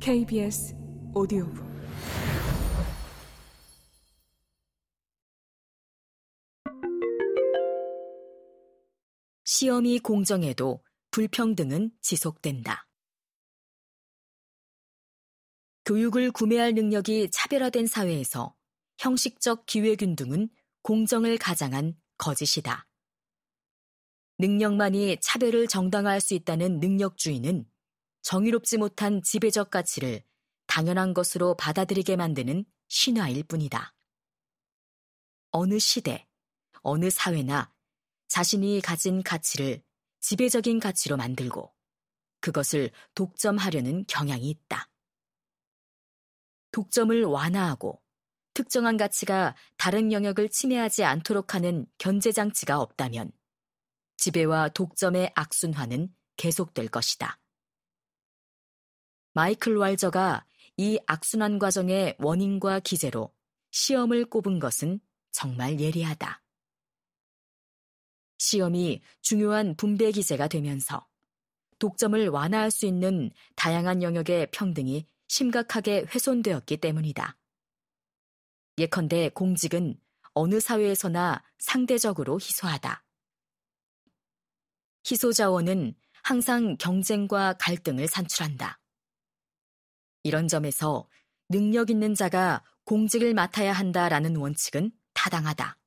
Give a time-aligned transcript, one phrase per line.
[0.00, 0.76] KBS
[1.12, 1.66] 오디오북
[9.44, 12.86] 시험이 공정해도 불평등은 지속된다.
[15.84, 18.54] 교육을 구매할 능력이 차별화된 사회에서
[18.98, 20.48] 형식적 기회균등은
[20.82, 22.86] 공정을 가장한 거짓이다.
[24.38, 27.66] 능력만이 차별을 정당화할 수 있다는 능력주의는
[28.28, 30.22] 정의롭지 못한 지배적 가치를
[30.66, 33.94] 당연한 것으로 받아들이게 만드는 신화일 뿐이다.
[35.50, 36.28] 어느 시대,
[36.82, 37.72] 어느 사회나
[38.26, 39.82] 자신이 가진 가치를
[40.20, 41.72] 지배적인 가치로 만들고
[42.40, 44.90] 그것을 독점하려는 경향이 있다.
[46.72, 48.02] 독점을 완화하고
[48.52, 53.32] 특정한 가치가 다른 영역을 침해하지 않도록 하는 견제장치가 없다면
[54.18, 57.38] 지배와 독점의 악순환은 계속될 것이다.
[59.38, 60.44] 마이클 왈저가
[60.78, 63.32] 이 악순환 과정의 원인과 기제로
[63.70, 64.98] 시험을 꼽은 것은
[65.30, 66.42] 정말 예리하다.
[68.38, 71.06] 시험이 중요한 분배 기제가 되면서
[71.78, 77.36] 독점을 완화할 수 있는 다양한 영역의 평등이 심각하게 훼손되었기 때문이다.
[78.78, 80.00] 예컨대 공직은
[80.32, 83.04] 어느 사회에서나 상대적으로 희소하다.
[85.08, 88.80] 희소 자원은 항상 경쟁과 갈등을 산출한다.
[90.22, 91.08] 이런 점에서
[91.48, 95.78] 능력 있는 자가 공직을 맡아야 한다라는 원칙은 타당하다.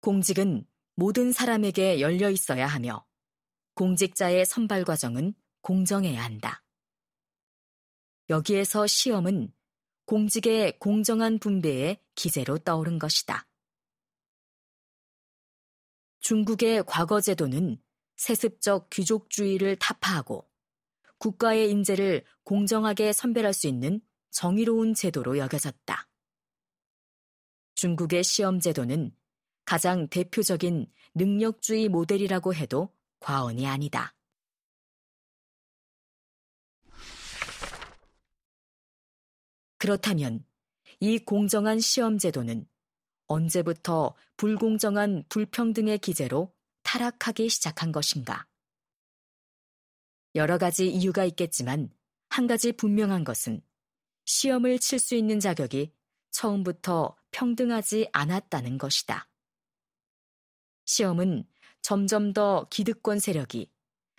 [0.00, 3.06] 공직은 모든 사람에게 열려 있어야 하며
[3.74, 6.62] 공직자의 선발 과정은 공정해야 한다.
[8.28, 9.52] 여기에서 시험은
[10.06, 13.46] 공직의 공정한 분배의 기제로 떠오른 것이다.
[16.20, 17.80] 중국의 과거 제도는
[18.16, 20.48] 세습적 귀족주의를 타파하고
[21.22, 24.00] 국가의 인재를 공정하게 선별할 수 있는
[24.32, 26.08] 정의로운 제도로 여겨졌다.
[27.76, 29.14] 중국의 시험 제도는
[29.64, 34.16] 가장 대표적인 능력주의 모델이라고 해도 과언이 아니다.
[39.78, 40.44] 그렇다면
[40.98, 42.66] 이 공정한 시험 제도는
[43.28, 48.48] 언제부터 불공정한 불평등의 기제로 타락하기 시작한 것인가?
[50.34, 51.90] 여러 가지 이유가 있겠지만
[52.28, 53.60] 한 가지 분명한 것은
[54.24, 55.92] 시험을 칠 수 있는 자격이
[56.30, 59.28] 처음부터 평등하지 않았다는 것이다.
[60.86, 61.44] 시험은
[61.82, 63.70] 점점 더 기득권 세력이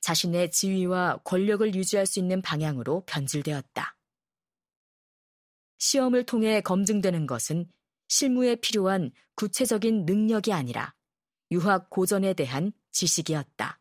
[0.00, 3.96] 자신의 지위와 권력을 유지할 수 있는 방향으로 변질되었다.
[5.78, 7.70] 시험을 통해 검증되는 것은
[8.08, 10.94] 실무에 필요한 구체적인 능력이 아니라
[11.50, 13.80] 유학 고전에 대한 지식이었다.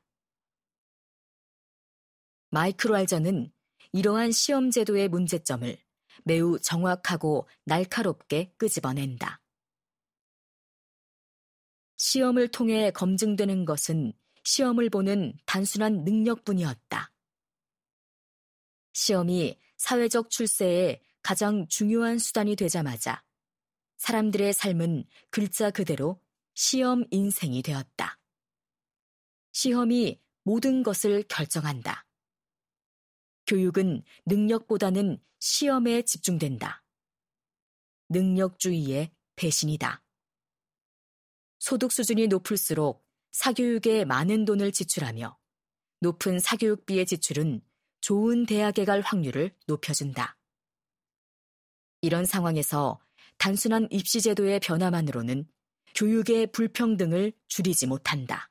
[2.56, 3.52] 마이크로 알저는
[3.92, 5.78] 이러한 시험 제도의 문제점을
[6.24, 9.42] 매우 정확하고 날카롭게 끄집어낸다.
[11.98, 14.14] 시험을 통해 검증되는 것은
[14.46, 17.12] 시험을 보는 단순한 능력뿐이었다.
[18.94, 23.22] 시험이 사회적 출세에 가장 중요한 수단이 되자마자
[23.98, 26.22] 사람들의 삶은 글자 그대로
[26.54, 28.18] 시험 인생이 되었다.
[29.52, 32.05] 시험이 모든 것을 결정한다.
[33.48, 36.84] 교육은 능력보다는 시험에 집중된다.
[38.10, 40.04] 능력주의의 배신이다.
[41.60, 45.38] 소득 수준이 높을수록 사교육에 많은 돈을 지출하며
[46.00, 47.62] 높은 사교육비의 지출은
[48.02, 50.38] 좋은 대학에 갈 확률을 높여준다.
[52.02, 53.00] 이런 상황에서
[53.38, 55.48] 단순한 입시제도의 변화만으로는
[55.96, 58.50] 교육의 불평등을 줄이지 못한다.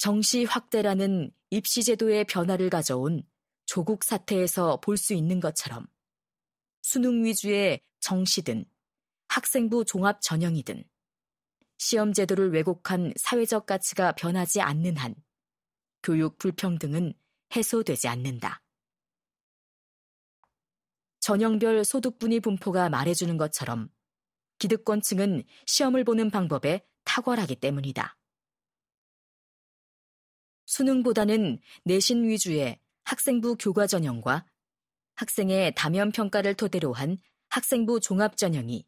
[0.00, 3.22] 정시 확대라는 입시제도의 변화를 가져온
[3.66, 5.86] 조국 사태에서 볼 수 있는 것처럼
[6.80, 8.64] 수능 위주의 정시든
[9.28, 10.84] 학생부 종합 전형이든
[11.76, 15.14] 시험 제도를 왜곡한 사회적 가치가 변하지 않는 한
[16.02, 17.12] 교육 불평등은
[17.54, 18.62] 해소되지 않는다.
[21.20, 23.90] 전형별 소득분위 분포가 말해주는 것처럼
[24.60, 28.16] 기득권층은 시험을 보는 방법에 탁월하기 때문이다.
[30.70, 34.46] 수능보다는 내신 위주의 학생부 교과 전형과
[35.16, 37.18] 학생의 다면 평가를 토대로 한
[37.48, 38.86] 학생부 종합 전형이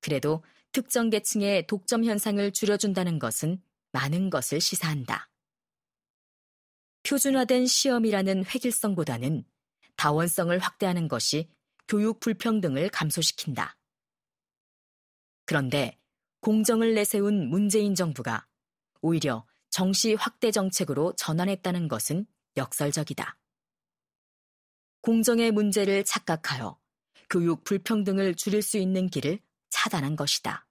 [0.00, 0.42] 그래도
[0.72, 3.62] 특정 계층의 독점 현상을 줄여준다는 것은
[3.92, 5.28] 많은 것을 시사한다.
[7.02, 9.44] 표준화된 시험이라는 획일성보다는
[9.96, 11.50] 다원성을 확대하는 것이
[11.88, 13.76] 교육 불평등을 감소시킨다.
[15.44, 16.00] 그런데
[16.40, 18.46] 공정을 내세운 문재인 정부가
[19.02, 22.26] 오히려 정시 확대 정책으로 전환했다는 것은
[22.58, 23.38] 역설적이다.
[25.00, 26.78] 공정의 문제를 착각하여
[27.30, 29.40] 교육 불평등을 줄일 수 있는 길을
[29.70, 30.66] 차단한 것이다.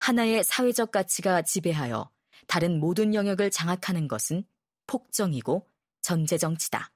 [0.00, 2.10] 하나의 사회적 가치가 지배하여
[2.46, 4.44] 다른 모든 영역을 장악하는 것은
[4.86, 5.66] 폭정이고
[6.02, 6.92] 전제정치다.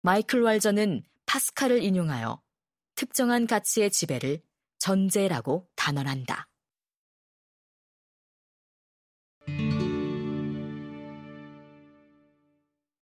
[0.00, 2.42] 마이클 왈저는 파스칼을 인용하여
[2.94, 4.42] 특정한 가치의 지배를
[4.78, 6.48] 전제라고 단언한다.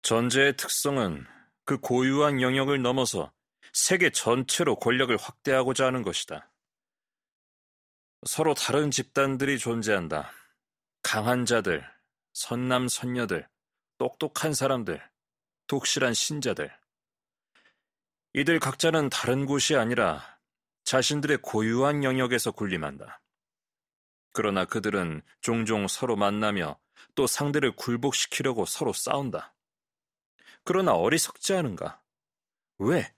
[0.07, 1.27] 전제의 특성은
[1.65, 3.33] 그 고유한 영역을 넘어서
[3.73, 6.49] 세계 전체로 권력을 확대하고자 하는 것이다.
[8.25, 10.31] 서로 다른 집단들이 존재한다.
[11.03, 11.85] 강한 자들,
[12.31, 13.49] 선남 선녀들,
[13.97, 15.03] 똑똑한 사람들,
[15.67, 16.73] 독실한 신자들.
[18.31, 20.39] 이들 각자는 다른 곳이 아니라
[20.85, 23.19] 자신들의 고유한 영역에서 군림한다.
[24.31, 26.79] 그러나 그들은 종종 서로 만나며
[27.13, 29.53] 또 상대를 굴복시키려고 서로 싸운다.
[30.67, 32.03] 그러나 어리석지 않은가?
[32.79, 33.15] 왜?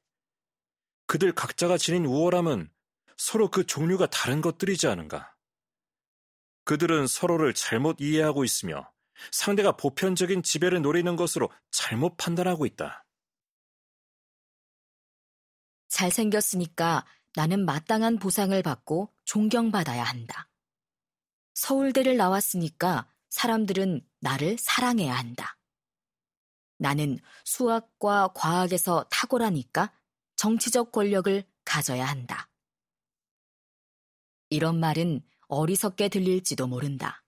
[1.07, 2.71] 그들 각자가 지닌 우월함은
[3.17, 5.35] 서로 그 종류가 다른 것들이지 않은가?
[6.65, 8.91] 그들은 서로를 잘못 이해하고 있으며
[9.31, 13.07] 상대가 보편적인 지배를 노리는 것으로 잘못 판단하고 있다.
[15.87, 17.03] 잘생겼으니까
[17.33, 20.51] 나는 마땅한 보상을 받고 존경받아야 한다.
[21.55, 25.58] 서울대를 나왔으니까 사람들은 나를 사랑해야 한다.
[26.79, 29.93] 나는 수학과 과학에서 탁월하니까
[30.37, 32.49] 정치적 권력을 가져야 한다.
[34.49, 37.23] 이런 말은 어리석게 들릴지도 모른다.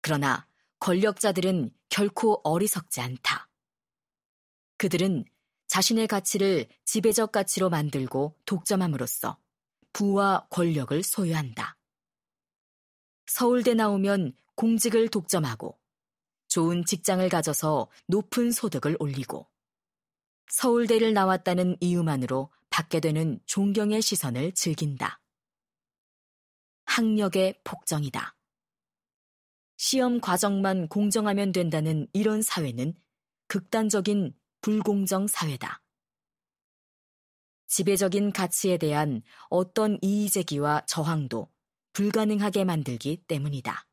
[0.00, 0.48] 그러나
[0.80, 3.48] 권력자들은 결코 어리석지 않다.
[4.78, 5.24] 그들은
[5.66, 9.38] 자신의 가치를 지배적 가치로 만들고 독점함으로써
[9.92, 11.76] 부와 권력을 소유한다.
[13.26, 15.77] 서울대 나오면 공직을 독점하고
[16.48, 19.46] 좋은 직장을 가져서 높은 소득을 올리고
[20.50, 25.20] 서울대를 나왔다는 이유만으로 받게 되는 존경의 시선을 즐긴다.
[26.84, 28.34] 학력의 폭정이다.
[29.76, 32.94] 시험 과정만 공정하면 된다는 이런 사회는
[33.46, 35.82] 극단적인 불공정 사회다.
[37.68, 41.52] 지배적인 가치에 대한 어떤 이의제기와 저항도
[41.92, 43.87] 불가능하게 만들기 때문이다.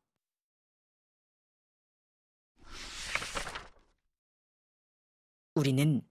[5.56, 6.02] 우리는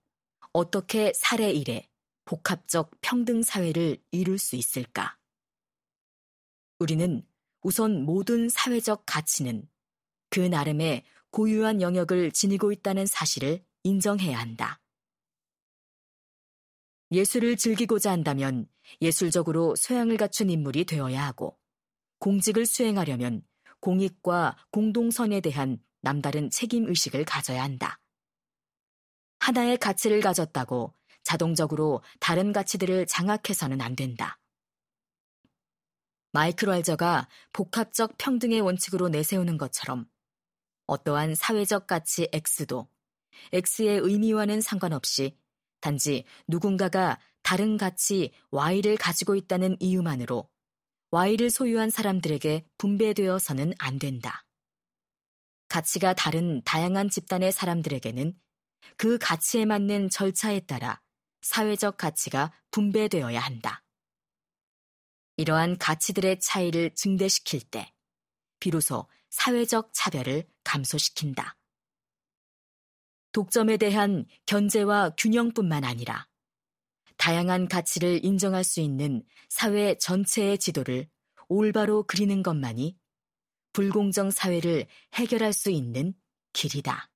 [0.54, 1.88] 어떻게 사례 일에
[2.26, 5.18] 복합적 평등 사회를 이룰 수 있을까?
[6.80, 7.24] 우리는
[7.62, 9.70] 우선 모든 사회적 가치는
[10.32, 14.82] 그 나름의 고유한 영역을 지니고 있다는 사실을 인정해야 한다.
[17.12, 18.68] 예술을 즐기고자 한다면
[19.00, 21.60] 예술적으로 소양을 갖춘 인물이 되어야 하고,
[22.18, 23.44] 공직을 수행하려면
[23.80, 28.00] 공익과 공동선에 대한 남다른 책임의식을 가져야 한다.
[29.46, 34.40] 하나의 가치를 가졌다고 자동적으로 다른 가치들을 장악해서는 안 된다.
[36.32, 40.08] 마이클 왈저가 복합적 평등의 원칙으로 내세우는 것처럼
[40.88, 42.88] 어떠한 사회적 가치 X도
[43.54, 45.38] X의 의미와는 상관없이
[45.80, 50.50] 단지 누군가가 다른 가치 Y를 가지고 있다는 이유만으로
[51.12, 54.44] Y를 소유한 사람들에게 분배되어서는 안 된다.
[55.70, 58.34] 가치가 다른 다양한 집단의 사람들에게는
[58.98, 61.02] 그 가치에 맞는 절차에 따라
[61.42, 63.84] 사회적 가치가 분배되어야 한다.
[65.38, 67.94] 이러한 가치들의 차이를 증대시킬 때
[68.60, 71.58] 비로소 사회적 차별을 감소시킨다.
[73.32, 76.28] 독점에 대한 견제와 균형뿐만 아니라
[77.18, 81.10] 다양한 가치를 인정할 수 있는 사회 전체의 지도를
[81.48, 82.98] 올바로 그리는 것만이
[83.74, 86.14] 불공정 사회를 해결할 수 있는
[86.54, 87.10] 길이다.